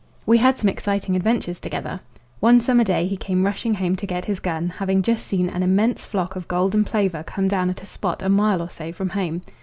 [0.25, 1.99] We had some exciting adventures together.
[2.39, 5.61] One summer day he came rushing home to get his gun, having just seen an
[5.61, 9.09] immense flock of golden plover come down at a spot a mile or so from
[9.09, 9.43] home.